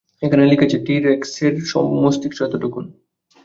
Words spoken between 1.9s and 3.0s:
মস্তিষ্ক এতোটুকুন।